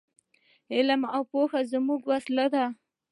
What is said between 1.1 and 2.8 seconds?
او پوهه زموږ وسلې دي.